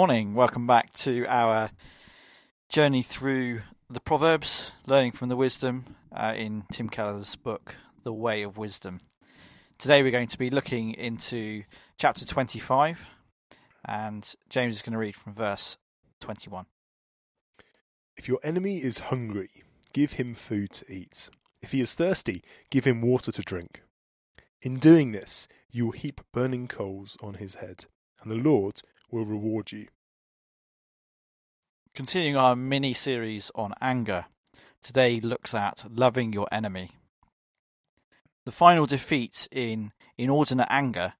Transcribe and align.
morning. 0.00 0.32
Welcome 0.32 0.66
back 0.66 0.94
to 0.94 1.26
our 1.26 1.70
journey 2.70 3.02
through 3.02 3.60
the 3.90 4.00
Proverbs, 4.00 4.72
learning 4.86 5.12
from 5.12 5.28
the 5.28 5.36
wisdom 5.36 5.94
uh, 6.10 6.32
in 6.34 6.64
Tim 6.72 6.88
Keller's 6.88 7.36
book, 7.36 7.74
The 8.02 8.10
Way 8.10 8.40
of 8.40 8.56
Wisdom. 8.56 9.00
Today 9.76 10.02
we're 10.02 10.10
going 10.10 10.28
to 10.28 10.38
be 10.38 10.48
looking 10.48 10.94
into 10.94 11.64
chapter 11.98 12.24
25, 12.24 12.98
and 13.84 14.34
James 14.48 14.76
is 14.76 14.80
going 14.80 14.94
to 14.94 14.98
read 14.98 15.16
from 15.16 15.34
verse 15.34 15.76
21. 16.20 16.64
If 18.16 18.26
your 18.26 18.40
enemy 18.42 18.82
is 18.82 19.00
hungry, 19.00 19.50
give 19.92 20.14
him 20.14 20.34
food 20.34 20.72
to 20.72 20.90
eat. 20.90 21.28
If 21.60 21.72
he 21.72 21.82
is 21.82 21.94
thirsty, 21.94 22.42
give 22.70 22.86
him 22.86 23.02
water 23.02 23.32
to 23.32 23.42
drink. 23.42 23.82
In 24.62 24.76
doing 24.76 25.12
this, 25.12 25.46
you 25.70 25.84
will 25.84 25.92
heap 25.92 26.22
burning 26.32 26.68
coals 26.68 27.18
on 27.22 27.34
his 27.34 27.56
head, 27.56 27.84
and 28.22 28.32
the 28.32 28.42
Lord 28.42 28.80
will 29.10 29.24
reward 29.24 29.72
you. 29.72 29.86
Continuing 31.94 32.36
our 32.36 32.54
mini 32.54 32.94
series 32.94 33.50
on 33.54 33.74
anger, 33.80 34.26
today 34.82 35.20
looks 35.20 35.54
at 35.54 35.84
loving 35.90 36.32
your 36.32 36.46
enemy. 36.52 36.92
The 38.46 38.52
final 38.52 38.86
defeat 38.86 39.48
in 39.50 39.92
inordinate 40.16 40.68
anger 40.70 41.14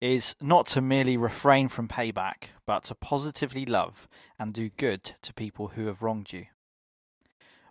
is 0.00 0.34
not 0.40 0.66
to 0.66 0.80
merely 0.80 1.16
refrain 1.16 1.68
from 1.68 1.88
payback, 1.88 2.50
but 2.66 2.84
to 2.84 2.94
positively 2.94 3.66
love 3.66 4.08
and 4.38 4.54
do 4.54 4.70
good 4.70 5.12
to 5.22 5.34
people 5.34 5.68
who 5.68 5.86
have 5.86 6.02
wronged 6.02 6.32
you. 6.32 6.46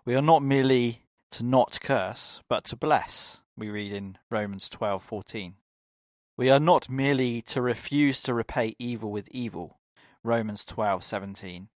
We 0.06 0.16
are 0.16 0.22
not 0.22 0.44
merely 0.44 1.06
to 1.32 1.44
not 1.44 1.80
curse, 1.82 2.42
but 2.50 2.66
to 2.66 2.76
bless, 2.76 3.42
we 3.56 3.70
read 3.70 3.94
in 3.94 4.18
Romans 4.30 4.70
12:14. 4.70 5.54
We 6.40 6.50
are 6.50 6.58
not 6.62 6.90
merely 6.90 7.42
to 7.48 7.62
refuse 7.62 8.22
to 8.22 8.34
repay 8.34 8.74
evil 8.80 9.12
with 9.12 9.28
evil, 9.28 9.82
Romans 10.24 10.64
12:17, 10.64 11.68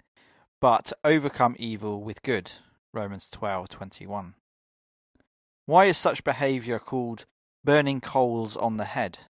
but 0.61 0.85
to 0.85 0.97
overcome 1.03 1.57
evil 1.59 2.01
with 2.01 2.23
good, 2.23 2.49
Romans 2.93 3.29
12:21. 3.29 4.35
Why 5.65 5.83
is 5.87 5.97
such 5.97 6.23
behavior 6.23 6.79
called 6.79 7.25
burning 7.65 7.99
coals 7.99 8.55
on 8.55 8.77
the 8.77 8.85
head? 8.85 9.27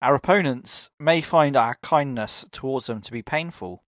Our 0.00 0.14
opponents 0.14 0.90
may 0.98 1.20
find 1.20 1.54
our 1.54 1.74
kindness 1.82 2.46
towards 2.50 2.86
them 2.86 3.02
to 3.02 3.12
be 3.12 3.20
painful, 3.20 3.84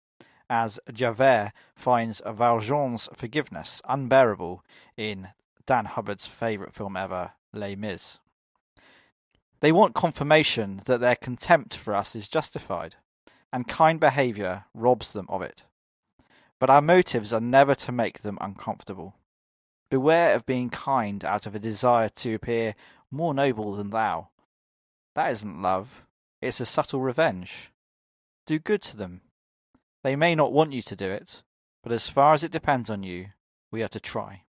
as 0.51 0.79
Javert 0.93 1.53
finds 1.75 2.21
Valjean's 2.27 3.09
forgiveness 3.15 3.81
unbearable 3.89 4.63
in 4.99 5.33
Dan 5.65 5.87
Hubbard's 5.87 6.27
favourite 6.27 6.75
film 6.75 6.95
ever, 6.95 7.33
Les 7.55 7.75
Mis. 7.75 8.19
They 9.61 9.73
want 9.73 9.95
confirmation 9.95 10.81
that 10.87 11.01
their 11.01 11.17
contempt 11.17 11.77
for 11.77 11.95
us 11.95 12.15
is 12.15 12.29
justified, 12.29 12.97
and 13.53 13.67
kind 13.67 13.99
behaviour 13.99 14.65
robs 14.75 15.13
them 15.13 15.27
of 15.29 15.43
it. 15.43 15.65
But 16.59 16.71
our 16.71 16.83
motives 16.83 17.33
are 17.33 17.41
never 17.41 17.75
to 17.77 17.93
make 17.93 18.21
them 18.21 18.39
uncomfortable. 18.41 19.15
Beware 19.91 20.35
of 20.35 20.47
being 20.47 20.71
kind 20.71 21.25
out 21.25 21.47
of 21.47 21.55
a 21.55 21.61
desire 21.61 22.09
to 22.09 22.35
appear 22.35 22.75
more 23.11 23.33
noble 23.33 23.75
than 23.75 23.91
thou. 23.91 24.29
That 25.15 25.31
isn't 25.33 25.63
love, 25.63 26.03
it's 26.43 26.61
a 26.61 26.67
subtle 26.67 27.01
revenge. 27.01 27.71
Do 28.47 28.59
good 28.59 28.83
to 28.83 28.97
them. 28.97 29.23
They 30.03 30.17
may 30.17 30.35
not 30.35 30.53
want 30.53 30.73
you 30.73 30.83
to 30.83 30.97
do 30.97 31.11
it, 31.11 31.43
but 31.83 31.93
as 31.93 32.09
far 32.09 32.35
as 32.35 32.45
it 32.45 32.53
depends 32.53 32.91
on 32.91 33.03
you, 33.03 33.29
we 33.71 33.83
are 33.83 33.89
to 33.89 34.01
try. 34.01 34.43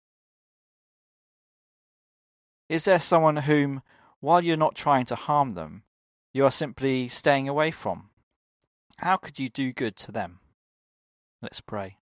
Is 2.69 2.85
there 2.85 2.99
someone 2.99 3.37
whom 3.37 3.81
while 4.19 4.43
you're 4.43 4.57
not 4.57 4.75
trying 4.75 5.05
to 5.05 5.15
harm 5.15 5.53
them, 5.53 5.83
you 6.33 6.45
are 6.45 6.51
simply 6.51 7.07
staying 7.07 7.47
away 7.47 7.71
from. 7.71 8.09
How 8.97 9.17
could 9.17 9.39
you 9.39 9.49
do 9.49 9.71
good 9.71 9.95
to 9.97 10.11
them? 10.11 10.39
Let's 11.41 11.61
pray. 11.61 11.97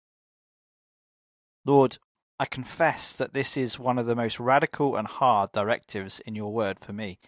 Lord, 1.64 1.98
I 2.38 2.44
confess 2.44 3.14
that 3.14 3.32
this 3.32 3.56
is 3.56 3.78
one 3.78 3.98
of 3.98 4.06
the 4.06 4.16
most 4.16 4.38
radical 4.38 4.96
and 4.96 5.06
hard 5.06 5.52
directives 5.52 6.20
in 6.20 6.34
your 6.34 6.52
word 6.52 6.78
for 6.80 6.92
me. 6.92 7.18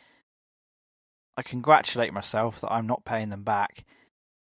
I 1.37 1.43
congratulate 1.43 2.12
myself 2.12 2.61
that 2.61 2.72
I'm 2.72 2.87
not 2.87 3.05
paying 3.05 3.28
them 3.28 3.43
back, 3.43 3.84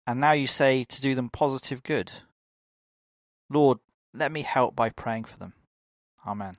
and 0.07 0.19
now 0.19 0.31
you 0.31 0.47
say 0.47 0.83
to 0.83 1.01
do 1.01 1.13
them 1.15 1.29
positive 1.29 1.83
good. 1.83 2.11
Lord, 3.49 3.79
let 4.13 4.31
me 4.31 4.41
help 4.41 4.75
by 4.75 4.89
praying 4.89 5.25
for 5.25 5.37
them. 5.37 5.53
Amen. 6.25 6.57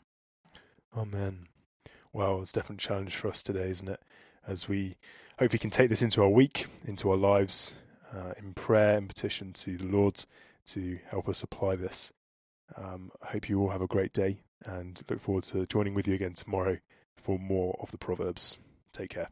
Amen. 0.96 1.48
Well, 2.12 2.42
it's 2.42 2.52
definitely 2.52 2.84
a 2.84 2.88
challenge 2.88 3.16
for 3.16 3.28
us 3.28 3.42
today, 3.42 3.70
isn't 3.70 3.88
it? 3.88 4.00
As 4.46 4.68
we 4.68 4.96
hope 5.38 5.52
we 5.52 5.58
can 5.58 5.70
take 5.70 5.88
this 5.88 6.02
into 6.02 6.22
our 6.22 6.28
week, 6.28 6.66
into 6.84 7.10
our 7.10 7.16
lives, 7.16 7.74
uh, 8.14 8.32
in 8.38 8.52
prayer 8.52 8.98
and 8.98 9.08
petition 9.08 9.52
to 9.54 9.78
the 9.78 9.86
Lord 9.86 10.22
to 10.66 10.98
help 11.08 11.28
us 11.28 11.42
apply 11.42 11.76
this. 11.76 12.12
Um, 12.76 13.10
I 13.22 13.28
hope 13.28 13.48
you 13.48 13.60
all 13.60 13.70
have 13.70 13.82
a 13.82 13.86
great 13.86 14.12
day 14.12 14.40
and 14.64 15.00
look 15.08 15.20
forward 15.20 15.44
to 15.44 15.66
joining 15.66 15.94
with 15.94 16.06
you 16.06 16.14
again 16.14 16.34
tomorrow 16.34 16.78
for 17.16 17.38
more 17.38 17.76
of 17.80 17.90
the 17.90 17.98
Proverbs. 17.98 18.58
Take 18.92 19.10
care. 19.10 19.28